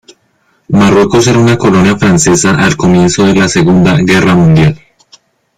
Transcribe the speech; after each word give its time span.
Marruecos 0.69 1.27
era 1.27 1.37
una 1.37 1.59
colonia 1.59 1.95
francesa 1.95 2.59
al 2.65 2.75
comienzo 2.75 3.23
de 3.23 3.35
la 3.35 3.47
segunda 3.47 3.97
guerra 3.97 4.33
mundial. 4.33 4.81